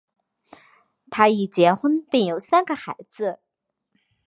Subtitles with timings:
[1.11, 3.37] 他已经结婚并有三个孩子。